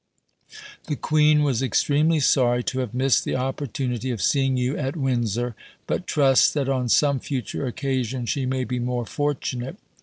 The 0.87 0.95
Queen 0.95 1.43
was 1.43 1.61
extremely 1.61 2.19
sorry 2.19 2.63
to 2.63 2.79
have 2.79 2.95
missed 2.95 3.23
the 3.23 3.35
opportunity 3.35 4.09
of 4.09 4.19
seeing 4.19 4.57
you 4.57 4.75
at 4.75 4.95
Windsor, 4.95 5.55
but 5.85 6.07
trusts 6.07 6.51
that 6.53 6.67
on 6.67 6.89
some 6.89 7.19
future 7.19 7.67
occasion 7.67 8.25
she 8.25 8.47
may 8.47 8.63
be 8.63 8.79
more 8.79 9.05
fortunate. 9.05 9.77